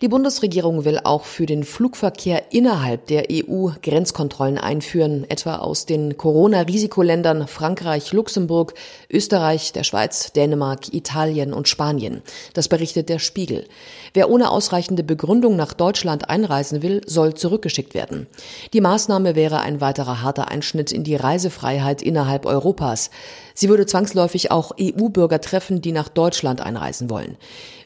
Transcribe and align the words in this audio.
Die 0.00 0.08
Bundesregierung 0.08 0.84
will 0.84 0.98
auch 1.04 1.24
für 1.24 1.46
den 1.46 1.62
Flugverkehr 1.62 2.52
innerhalb 2.52 3.06
der 3.06 3.26
EU 3.30 3.68
Grenzkontrollen 3.82 4.58
einführen, 4.58 5.24
etwa 5.28 5.58
aus 5.58 5.86
den 5.86 6.16
Corona-Risikoländern 6.16 7.46
Frankreich, 7.46 8.12
Luxemburg, 8.12 8.74
Österreich, 9.10 9.72
der 9.72 9.84
Schweiz, 9.84 10.32
Dänemark, 10.32 10.92
Italien 10.92 11.52
und 11.52 11.68
Spanien. 11.68 12.22
Das 12.54 12.68
berichtet 12.68 13.10
der 13.10 13.20
Spiegel. 13.20 13.68
Wer 14.12 14.28
ohne 14.28 14.50
ausreichende 14.50 15.04
Begründung 15.04 15.54
nach 15.54 15.72
Deutschland 15.72 16.28
einreisen 16.28 16.82
will, 16.82 17.02
soll 17.06 17.34
zurückgeschickt 17.34 17.94
werden. 17.94 18.26
Die 18.72 18.80
Maßnahme 18.80 19.36
wäre 19.36 19.60
ein 19.60 19.80
weiterer 19.80 20.22
harter 20.22 20.48
Einschnitt 20.48 20.90
in 20.90 21.04
die 21.04 21.16
Reisefreiheit 21.16 22.02
innerhalb 22.02 22.44
Europas. 22.44 23.10
Sie 23.54 23.68
würde 23.68 23.86
zwangsläufig 23.86 24.50
auch 24.50 24.72
EU-Bürger 24.80 25.40
treffen, 25.40 25.80
die 25.80 25.92
nach 25.92 26.08
Deutschland 26.08 26.60
einreisen 26.60 27.10
wollen. 27.10 27.36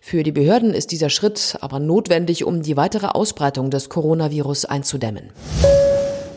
Für 0.00 0.22
die 0.22 0.30
Behörden 0.30 0.72
ist 0.72 0.92
dieser 0.92 1.10
Schritt 1.10 1.58
aber 1.66 1.80
notwendig, 1.80 2.44
um 2.44 2.62
die 2.62 2.76
weitere 2.76 3.08
Ausbreitung 3.08 3.70
des 3.70 3.88
Coronavirus 3.88 4.66
einzudämmen. 4.66 5.32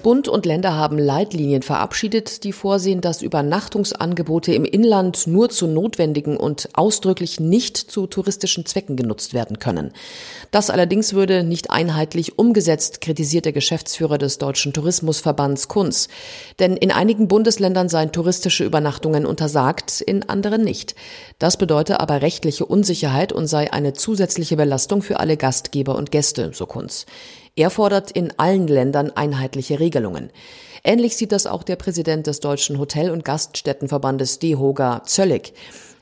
Bund 0.01 0.27
und 0.27 0.45
Länder 0.45 0.75
haben 0.75 0.97
Leitlinien 0.97 1.61
verabschiedet, 1.61 2.43
die 2.43 2.53
vorsehen, 2.53 3.01
dass 3.01 3.21
Übernachtungsangebote 3.21 4.53
im 4.53 4.65
Inland 4.65 5.27
nur 5.27 5.49
zu 5.49 5.67
notwendigen 5.67 6.37
und 6.37 6.69
ausdrücklich 6.73 7.39
nicht 7.39 7.77
zu 7.77 8.07
touristischen 8.07 8.65
Zwecken 8.65 8.95
genutzt 8.95 9.33
werden 9.33 9.59
können. 9.59 9.91
Das 10.51 10.69
allerdings 10.69 11.13
würde 11.13 11.43
nicht 11.43 11.71
einheitlich 11.71 12.39
umgesetzt, 12.39 13.01
kritisiert 13.01 13.45
der 13.45 13.51
Geschäftsführer 13.51 14.17
des 14.17 14.37
Deutschen 14.37 14.73
Tourismusverbands 14.73 15.67
Kunz. 15.67 16.07
Denn 16.59 16.77
in 16.77 16.91
einigen 16.91 17.27
Bundesländern 17.27 17.89
seien 17.89 18.11
touristische 18.11 18.63
Übernachtungen 18.63 19.25
untersagt, 19.25 20.01
in 20.01 20.27
anderen 20.27 20.63
nicht. 20.63 20.95
Das 21.37 21.57
bedeutet 21.57 21.99
aber 21.99 22.21
rechtliche 22.21 22.65
Unsicherheit 22.65 23.33
und 23.33 23.47
sei 23.47 23.71
eine 23.73 23.93
zusätzliche 23.93 24.55
Belastung 24.55 25.01
für 25.01 25.19
alle 25.19 25.37
Gastgeber 25.37 25.95
und 25.95 26.11
Gäste, 26.11 26.51
so 26.53 26.65
Kunz. 26.65 27.05
Er 27.55 27.69
fordert 27.69 28.11
in 28.11 28.33
allen 28.37 28.67
Ländern 28.67 29.11
einheitliche 29.11 29.79
Regelungen. 29.79 30.29
Ähnlich 30.83 31.17
sieht 31.17 31.31
das 31.31 31.45
auch 31.45 31.63
der 31.63 31.75
Präsident 31.75 32.27
des 32.27 32.39
Deutschen 32.39 32.79
Hotel- 32.79 33.11
und 33.11 33.25
Gaststättenverbandes 33.25 34.39
DEHOGA 34.39 35.03
Zöllig. 35.05 35.53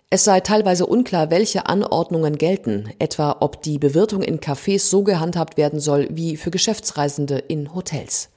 Es 0.10 0.24
sei 0.24 0.40
teilweise 0.40 0.86
unklar, 0.86 1.32
welche 1.32 1.66
Anordnungen 1.66 2.38
gelten, 2.38 2.90
etwa 2.98 3.38
ob 3.42 3.62
die 3.62 3.78
Bewirtung 3.78 4.22
in 4.22 4.40
Cafés 4.40 4.90
so 4.90 5.04
gehandhabt 5.04 5.58
werden 5.58 5.80
soll 5.80 6.08
wie 6.12 6.38
für 6.38 6.52
Geschäftsreisende 6.52 7.40
in 7.40 7.76
Hotels. 7.76 8.30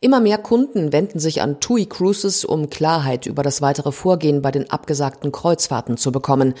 Immer 0.00 0.20
mehr 0.20 0.38
Kunden 0.38 0.92
wenden 0.92 1.18
sich 1.18 1.42
an 1.42 1.58
TUI 1.58 1.86
Cruises, 1.86 2.44
um 2.44 2.70
Klarheit 2.70 3.26
über 3.26 3.42
das 3.42 3.60
weitere 3.60 3.90
Vorgehen 3.90 4.42
bei 4.42 4.52
den 4.52 4.70
abgesagten 4.70 5.32
Kreuzfahrten 5.32 5.96
zu 5.96 6.12
bekommen. 6.12 6.54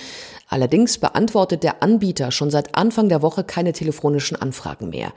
Allerdings 0.48 0.98
beantwortet 0.98 1.62
der 1.62 1.80
Anbieter 1.80 2.32
schon 2.32 2.50
seit 2.50 2.74
Anfang 2.74 3.08
der 3.08 3.22
Woche 3.22 3.44
keine 3.44 3.72
telefonischen 3.72 4.36
Anfragen 4.40 4.90
mehr. 4.90 5.12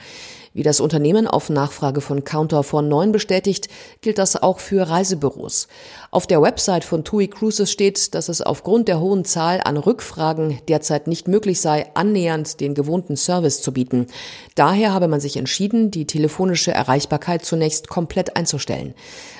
Wie 0.53 0.63
das 0.63 0.81
Unternehmen 0.81 1.27
auf 1.27 1.49
Nachfrage 1.49 2.01
von 2.01 2.25
Counter 2.25 2.63
von 2.63 2.89
9 2.89 3.13
bestätigt, 3.13 3.69
gilt 4.01 4.17
das 4.17 4.41
auch 4.41 4.59
für 4.59 4.89
Reisebüros. 4.89 5.69
Auf 6.11 6.27
der 6.27 6.41
Website 6.41 6.83
von 6.83 7.05
TUI 7.05 7.29
Cruises 7.29 7.71
steht, 7.71 8.13
dass 8.15 8.27
es 8.27 8.41
aufgrund 8.41 8.89
der 8.89 8.99
hohen 8.99 9.23
Zahl 9.23 9.61
an 9.63 9.77
Rückfragen 9.77 10.59
derzeit 10.67 11.07
nicht 11.07 11.29
möglich 11.29 11.61
sei, 11.61 11.89
annähernd 11.93 12.59
den 12.59 12.73
gewohnten 12.73 13.15
Service 13.15 13.61
zu 13.61 13.71
bieten. 13.71 14.07
Daher 14.55 14.93
habe 14.93 15.07
man 15.07 15.21
sich 15.21 15.37
entschieden, 15.37 15.89
die 15.89 16.05
telefonische 16.05 16.71
Erreichbarkeit 16.71 17.45
zunächst 17.45 17.87
komplett 17.87 18.35
einzustellen. 18.35 18.93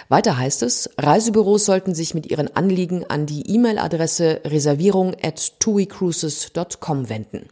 Weiter 0.08 0.38
heißt 0.38 0.64
es, 0.64 0.90
Reisebüros 0.98 1.66
sollten 1.66 1.94
sich 1.94 2.14
mit 2.14 2.30
ihren 2.32 2.56
Anliegen 2.56 3.06
an 3.10 3.26
die 3.26 3.54
E-Mail-Adresse 3.54 4.42
reservierung 4.46 5.14
at 5.22 5.60
tuicruises.com 5.60 7.10
wenden. 7.10 7.50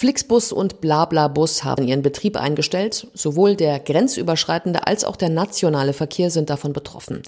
Flixbus 0.00 0.50
und 0.50 0.80
Blablabus 0.80 1.62
haben 1.62 1.86
ihren 1.86 2.00
Betrieb 2.00 2.38
eingestellt. 2.38 3.06
Sowohl 3.12 3.54
der 3.54 3.78
grenzüberschreitende 3.78 4.86
als 4.86 5.04
auch 5.04 5.16
der 5.16 5.28
nationale 5.28 5.92
Verkehr 5.92 6.30
sind 6.30 6.48
davon 6.48 6.72
betroffen. 6.72 7.20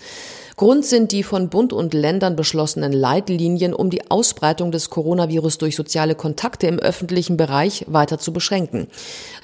Grund 0.56 0.86
sind 0.86 1.12
die 1.12 1.22
von 1.22 1.50
Bund 1.50 1.72
und 1.72 1.92
Ländern 1.92 2.36
beschlossenen 2.36 2.92
Leitlinien, 2.92 3.74
um 3.74 3.90
die 3.90 4.10
Ausbreitung 4.10 4.70
des 4.70 4.88
Coronavirus 4.88 5.58
durch 5.58 5.76
soziale 5.76 6.14
Kontakte 6.14 6.66
im 6.66 6.78
öffentlichen 6.78 7.36
Bereich 7.36 7.84
weiter 7.88 8.18
zu 8.18 8.32
beschränken. 8.32 8.86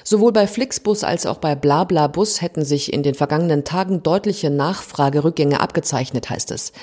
Sowohl 0.03 0.31
bei 0.31 0.47
Flixbus 0.47 1.03
als 1.03 1.25
auch 1.25 1.37
bei 1.37 1.55
Blablabus 1.55 2.41
hätten 2.41 2.63
sich 2.63 2.93
in 2.93 3.03
den 3.03 3.15
vergangenen 3.15 3.63
Tagen 3.63 4.01
deutliche 4.01 4.49
Nachfragerückgänge 4.49 5.59
abgezeichnet, 5.59 6.29
heißt 6.29 6.51
es. 6.51 6.73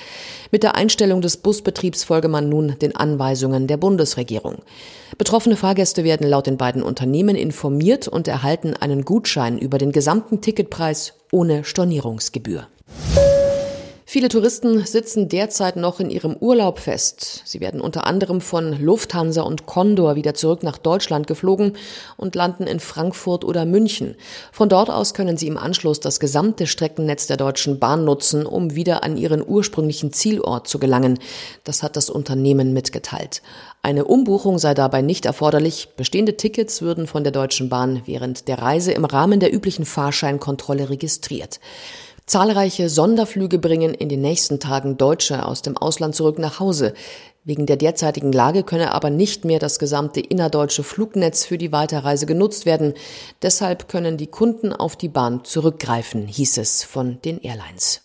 Mit 0.51 0.63
der 0.63 0.75
Einstellung 0.75 1.21
des 1.21 1.37
Busbetriebs 1.37 2.03
folge 2.03 2.27
man 2.27 2.47
nun 2.47 2.77
den 2.79 2.95
Anweisungen 2.95 3.67
der 3.67 3.77
Bundesregierung. 3.77 4.57
Betroffene 5.17 5.55
Fahrgäste 5.55 6.03
werden 6.03 6.27
laut 6.37 6.45
den 6.45 6.57
beiden 6.57 6.83
Unternehmen 6.83 7.35
informiert 7.35 8.07
und 8.07 8.27
erhalten 8.27 8.75
einen 8.75 9.05
Gutschein 9.05 9.57
über 9.57 9.79
den 9.79 9.91
gesamten 9.91 10.39
Ticketpreis 10.39 11.13
ohne 11.31 11.63
Stornierungsgebühr. 11.63 12.67
Viele 14.09 14.29
Touristen 14.29 14.85
sitzen 14.85 15.27
derzeit 15.27 15.75
noch 15.75 15.99
in 15.99 16.09
ihrem 16.09 16.37
Urlaub 16.37 16.79
fest. 16.79 17.41
Sie 17.43 17.59
werden 17.59 17.81
unter 17.81 18.07
anderem 18.07 18.39
von 18.39 18.71
Lufthansa 18.81 19.41
und 19.41 19.65
Condor 19.65 20.15
wieder 20.15 20.33
zurück 20.33 20.63
nach 20.63 20.77
Deutschland 20.77 21.27
geflogen 21.27 21.73
und 22.15 22.33
landen 22.33 22.67
in 22.67 22.79
Frankfurt 22.79 23.43
oder 23.43 23.65
München. 23.65 24.15
Von 24.53 24.69
dort 24.69 24.89
aus 24.89 25.13
können 25.13 25.35
sie 25.35 25.47
im 25.47 25.57
Anschluss 25.57 25.99
das 25.99 26.21
gesamte 26.21 26.67
Streckennetz 26.67 27.27
der 27.27 27.35
Deutschen 27.35 27.79
Bahn 27.79 28.05
nutzen, 28.05 28.45
um 28.45 28.75
wieder 28.75 29.03
an 29.03 29.17
ihren 29.17 29.45
ursprünglichen 29.45 30.13
Zielort 30.13 30.69
zu 30.69 30.79
gelangen. 30.79 31.19
Das 31.65 31.83
hat 31.83 31.97
das 31.97 32.09
Unternehmen 32.09 32.71
mitgeteilt. 32.71 33.41
Eine 33.81 34.05
Umbuchung 34.05 34.57
sei 34.57 34.73
dabei 34.73 35.01
nicht 35.01 35.25
erforderlich. 35.25 35.89
Bestehende 35.97 36.37
Tickets 36.37 36.81
würden 36.81 37.07
von 37.07 37.23
der 37.25 37.33
Deutschen 37.33 37.67
Bahn 37.67 38.03
während 38.05 38.47
der 38.47 38.59
Reise 38.59 38.93
im 38.93 39.03
Rahmen 39.03 39.41
der 39.41 39.53
üblichen 39.53 39.83
Fahrscheinkontrolle 39.83 40.89
registriert. 40.89 41.59
Zahlreiche 42.27 42.89
Sonderflüge 42.89 43.57
bringen 43.57 43.93
in 43.93 44.09
den 44.09 44.19
nächsten 44.19 44.59
Tagen 44.59 44.97
Deutsche 44.97 45.45
aus 45.45 45.61
dem 45.61 45.77
Ausland 45.77 46.13
zurück 46.13 46.39
nach 46.39 46.59
Hause. 46.59 46.93
Wegen 47.45 47.65
der 47.65 47.77
derzeitigen 47.77 48.33
Lage 48.33 48.63
könne 48.63 48.93
aber 48.93 49.09
nicht 49.09 49.45
mehr 49.45 49.59
das 49.59 49.79
gesamte 49.79 50.19
innerdeutsche 50.19 50.83
Flugnetz 50.83 51.45
für 51.45 51.57
die 51.57 51.71
Weiterreise 51.71 52.25
genutzt 52.25 52.65
werden. 52.65 52.95
Deshalb 53.41 53.87
können 53.87 54.17
die 54.17 54.27
Kunden 54.27 54.73
auf 54.73 54.97
die 54.97 55.07
Bahn 55.07 55.45
zurückgreifen, 55.45 56.27
hieß 56.27 56.57
es 56.57 56.83
von 56.83 57.21
den 57.23 57.39
Airlines. 57.39 58.01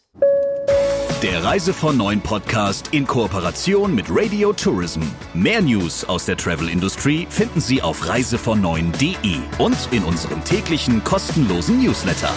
Der 1.24 1.42
Reise 1.42 1.72
von 1.72 1.96
Neuen 1.96 2.20
Podcast 2.20 2.90
in 2.92 3.08
Kooperation 3.08 3.92
mit 3.92 4.06
Radio 4.08 4.52
Tourism. 4.52 5.02
Mehr 5.34 5.62
News 5.62 6.04
aus 6.04 6.26
der 6.26 6.36
Travel 6.36 6.68
Industry 6.68 7.26
finden 7.28 7.60
Sie 7.60 7.82
auf 7.82 8.08
reisevon 8.08 8.64
und 8.64 9.88
in 9.90 10.04
unserem 10.04 10.44
täglichen 10.44 11.02
kostenlosen 11.02 11.82
Newsletter. 11.82 12.30